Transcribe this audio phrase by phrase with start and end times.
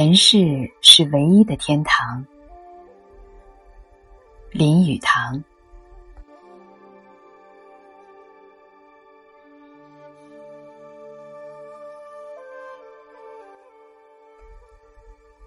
[0.00, 2.24] 尘世是唯一的天堂。
[4.50, 5.44] 林语堂。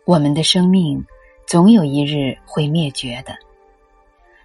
[0.05, 1.03] 我们的生命
[1.47, 3.35] 总有一日会灭绝的。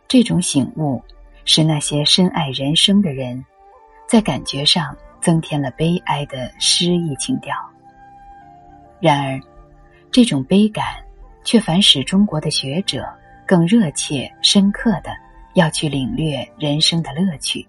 [0.08, 1.02] 这种醒悟，
[1.44, 3.44] 是那些深爱人生的人，
[4.06, 7.54] 在感觉上增添了悲哀的诗意情调。
[9.00, 9.38] 然而，
[10.10, 10.84] 这种悲感，
[11.44, 13.06] 却反使中国的学者
[13.46, 15.10] 更热切、深刻的
[15.54, 17.66] 要去领略人生的乐趣。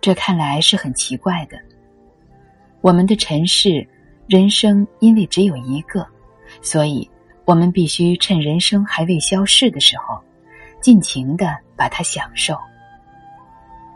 [0.00, 1.56] 这看来是很奇怪的。
[2.80, 3.86] 我们的尘世
[4.26, 6.04] 人生，因为只有一个，
[6.60, 7.08] 所以
[7.44, 10.20] 我们必须趁人生还未消逝的时候，
[10.80, 12.58] 尽情的把它享受。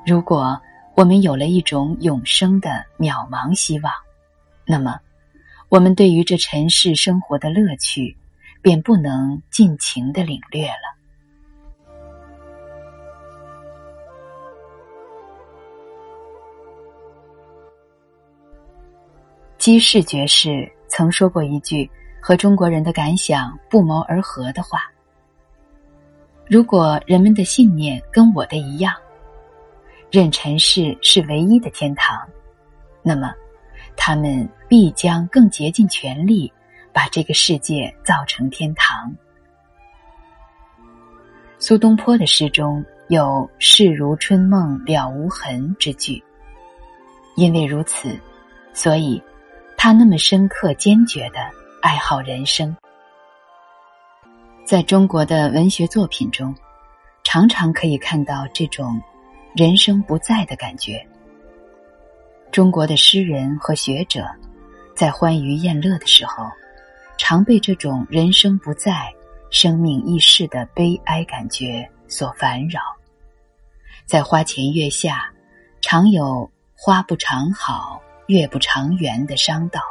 [0.07, 0.61] 如果
[0.95, 3.93] 我们有了一种永生的渺茫希望，
[4.65, 5.01] 那么。
[5.69, 8.17] 我们对于这尘世生活的乐趣，
[8.63, 10.97] 便不能尽情的领略了。
[19.59, 24.81] 基士爵士曾说过一句和中国人的感想不谋而合的话
[26.47, 28.95] ：“如果人们的信念跟我的一样，
[30.13, 32.17] 认尘世是唯一的天堂，
[33.03, 33.35] 那么。”
[33.99, 36.53] 他们必将更竭尽全力，
[36.93, 39.15] 把这个世界造成天堂。
[41.59, 46.23] 苏东坡的诗中有“世如春梦了无痕”之句，
[47.35, 48.19] 因为如此，
[48.75, 49.23] 所以
[49.77, 51.41] 他那么深刻坚决的
[51.81, 52.77] 爱好人生。
[54.65, 56.55] 在中国的文学作品中，
[57.23, 59.01] 常常可以看到这种
[59.55, 61.05] 人生不在的感觉。
[62.51, 64.27] 中国的诗人和学者，
[64.97, 66.51] 在欢愉宴乐的时候，
[67.19, 69.13] 常被这种人生不在、
[69.51, 72.81] 生命易逝的悲哀感觉所烦扰。
[74.07, 75.31] 在花前月下，
[75.83, 79.83] 常有“花不长好，月不长圆”的商道。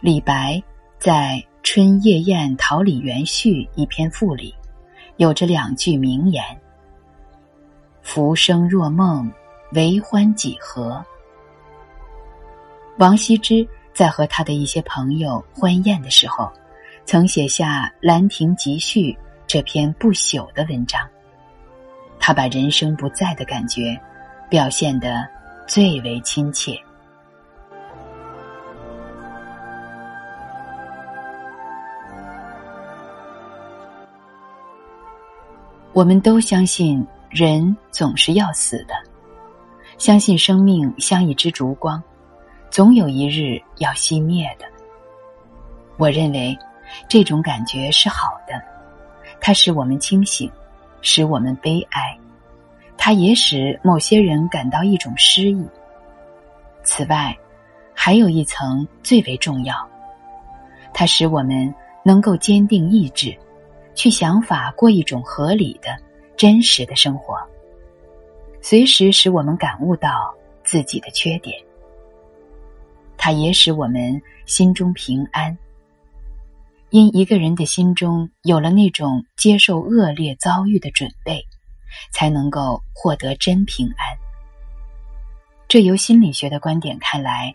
[0.00, 0.60] 李白
[0.98, 4.52] 在《春夜宴桃李园序》一篇赋里，
[5.16, 6.44] 有着两句名言
[8.02, 9.30] ：“浮生若梦。”
[9.72, 11.00] 为欢几何？
[13.00, 16.52] 王羲之在和他的一些朋友欢宴的时候，
[17.06, 19.12] 曾写下《兰亭集序》
[19.46, 21.00] 这篇不朽的文章。
[22.18, 23.98] 他把人生不在的感觉
[24.50, 25.26] 表现得
[25.66, 26.78] 最为亲切。
[35.94, 38.92] 我们都相信人总是要死的。
[39.96, 42.02] 相信生命像一支烛光，
[42.70, 44.64] 总有一日要熄灭的。
[45.96, 46.56] 我认为
[47.08, 48.62] 这种感觉是好的，
[49.40, 50.50] 它使我们清醒，
[51.02, 52.16] 使我们悲哀，
[52.96, 55.66] 它也使某些人感到一种诗意。
[56.84, 57.36] 此外，
[57.92, 59.76] 还有一层最为重要，
[60.94, 63.36] 它使我们能够坚定意志，
[63.94, 65.96] 去想法过一种合理的、
[66.36, 67.36] 真实的生活。
[68.62, 70.32] 随时使我们感悟到
[70.62, 71.58] 自己的缺点，
[73.22, 75.58] 它也使我们心中平安。
[76.88, 81.46] 因一个人的心中有了那种接受恶劣遭遇的准备，
[82.12, 84.16] 才能够获得真平安。
[85.68, 87.54] 这由心理学的观点看来，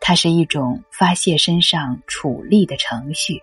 [0.00, 3.42] 它是一种发泄身上处力的程序。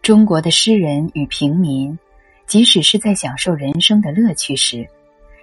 [0.00, 1.98] 中国的诗人与平民，
[2.46, 4.88] 即使是在享受人生的乐趣时，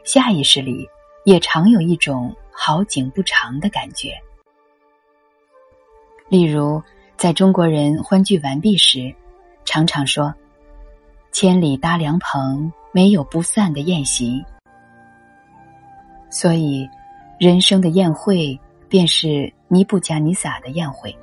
[0.04, 0.88] 下意识里
[1.26, 4.14] 也常有一种好景不长的感觉。
[6.30, 6.82] 例如，
[7.18, 9.14] 在中国人欢聚完毕时，
[9.66, 10.34] 常常说
[11.32, 14.44] ：“千里搭凉棚，没有不散的宴席。”
[16.30, 16.90] 所以，
[17.40, 21.16] 人生的宴会便是尼布贾尼撒的宴会。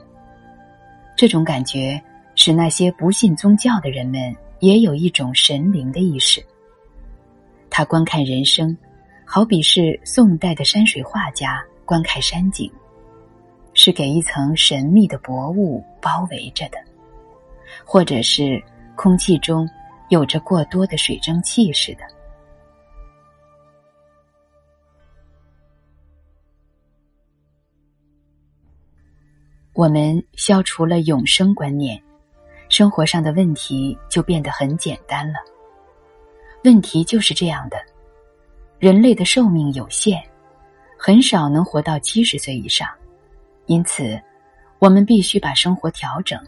[1.17, 2.03] 这种感觉。
[2.41, 6.45] 使那些不信宗教的人们也有一种神灵的意识。
[7.71, 8.77] 他观看人生，
[9.25, 12.71] 好比是宋代的山水画家观看山景，
[13.75, 16.79] 是给一层神秘的薄雾包围着的，
[17.85, 18.63] 或者是
[18.97, 19.69] 空气中
[20.09, 22.01] 有着过多的水蒸气似的。
[29.73, 32.03] 我们消除了永生观念。
[32.69, 35.39] 生活上的问题就变得很简单了。
[36.65, 37.79] 问题就是这样的：
[38.79, 40.23] 人类的寿命有限，
[40.99, 42.89] 很少能活到七十岁以上，
[43.67, 44.21] 因此，
[44.79, 46.41] 我们必须把生活调整，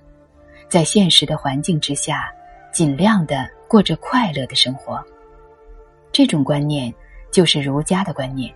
[0.69, 2.31] 在现实的环境之下，
[2.73, 5.03] 尽量的过着快乐的生活。
[6.13, 6.93] 这种观念
[7.31, 8.53] 就是儒家的观念，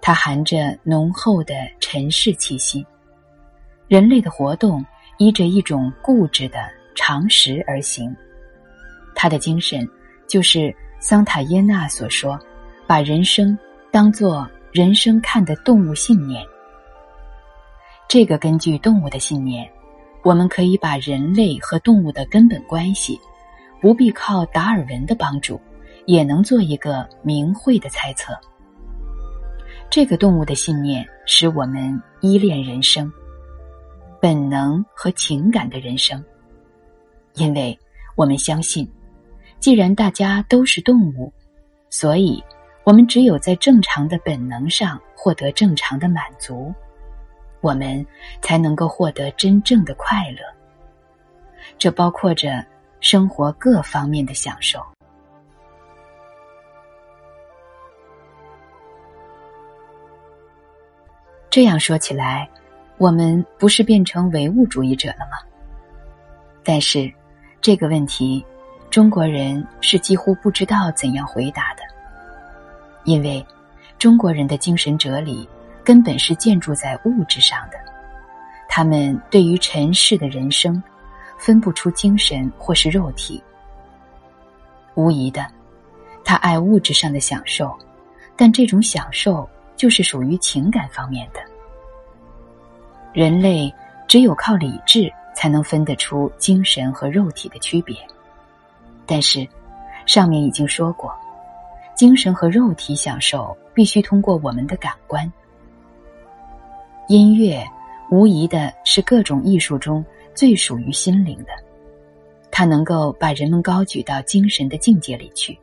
[0.00, 2.86] 它含着浓厚的尘世气息。
[3.88, 4.84] 人类的活动
[5.22, 6.58] 依着一种固执的
[6.96, 8.12] 常识而行，
[9.14, 9.88] 他的精神
[10.26, 12.36] 就是桑塔耶纳所说
[12.88, 13.56] ：“把人生
[13.92, 16.44] 当作人生看的动物信念。”
[18.10, 19.70] 这个根据动物的信念，
[20.24, 23.16] 我们可以把人类和动物的根本关系，
[23.80, 25.60] 不必靠达尔文的帮助。
[26.04, 28.36] 也能做一个明慧的猜测。
[29.88, 33.08] 这个动物的信念使我们依恋人生、
[34.22, 36.24] 本能和情感的人生，
[37.34, 37.76] 因为
[38.14, 38.88] 我们相信，
[39.58, 41.32] 既然大家都是动物，
[41.90, 42.40] 所以
[42.84, 46.72] 我们只有在正常的本能上获得正常的满足，
[47.60, 48.06] 我们
[48.40, 50.38] 才能够获得真正的快乐。
[51.76, 52.64] 这包括着
[53.00, 54.80] 生活各方面的享受。
[61.50, 62.48] 这样说起来，
[62.98, 65.38] 我们不是变成唯物主义者了吗？
[66.62, 67.12] 但是，
[67.60, 68.44] 这个问题，
[68.90, 71.82] 中国人是几乎不知道怎样回答的，
[73.04, 73.44] 因为
[73.98, 75.48] 中国人的精神哲理
[75.82, 77.76] 根本是建筑在物质上的。
[78.68, 80.82] 他们对于尘世的人生，
[81.36, 83.42] 分不出精神或是肉体。
[84.94, 85.46] 无疑的，
[86.24, 87.76] 他爱物质上的享受，
[88.36, 89.48] 但这种享受。
[89.74, 91.40] 就是属于情感方面的。
[93.12, 93.72] 人类
[94.08, 97.96] 只有靠理智才能分得出精神和肉体的区别，
[99.06, 99.46] 但是
[100.06, 101.12] 上面已经说过，
[101.94, 105.30] 精神和肉体享受必须通过我们的感官。
[107.08, 107.62] 音乐
[108.10, 110.04] 无疑的是各种艺术中
[110.34, 111.52] 最属于心灵的，
[112.50, 115.58] 它能够把人们高举到精神的境界里去。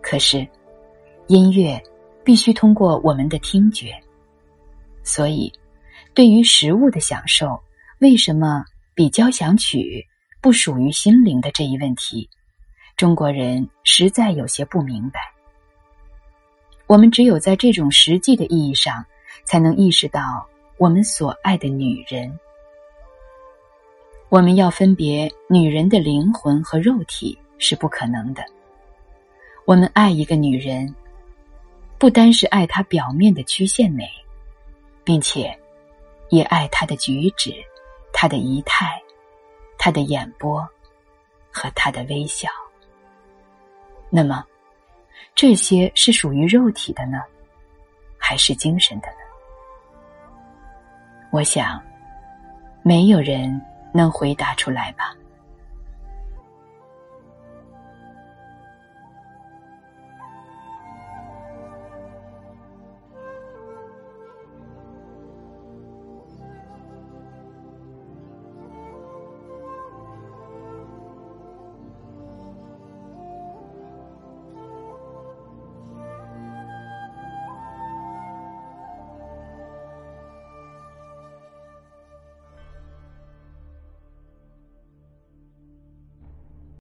[0.00, 0.46] 可是，
[1.26, 1.82] 音乐。
[2.24, 3.98] 必须通过我们的听觉，
[5.02, 5.50] 所以，
[6.14, 7.60] 对于食物的享受，
[8.00, 8.64] 为什么
[8.94, 10.06] 比交响曲
[10.40, 12.28] 不属于心灵的这一问题，
[12.96, 15.20] 中国人实在有些不明白。
[16.86, 19.04] 我们只有在这种实际的意义上，
[19.44, 20.46] 才能意识到
[20.76, 22.38] 我们所爱的女人。
[24.28, 28.44] 我们要分别女人的灵魂和肉体是不可能的。
[29.64, 30.94] 我们爱一个女人。
[32.00, 34.08] 不单是爱她表面的曲线美，
[35.02, 35.58] 并且
[36.30, 37.54] 也爱他的举止、
[38.12, 39.00] 他的仪态、
[39.78, 40.66] 他的眼波
[41.50, 42.48] 和他的微笑。
[44.10, 44.44] 那么，
[45.34, 47.18] 这些是属于肉体的呢，
[48.18, 49.14] 还是精神的呢？
[51.30, 51.82] 我想，
[52.82, 53.60] 没有人
[53.92, 55.14] 能回答出来吧。